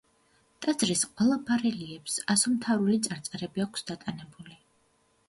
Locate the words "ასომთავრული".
2.37-2.97